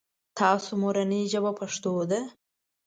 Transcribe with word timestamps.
تاسو 0.39 0.71
مورنۍ 0.81 1.21
ژبه 1.31 1.51
پښتو 1.59 1.91
ده؟ 2.09 2.21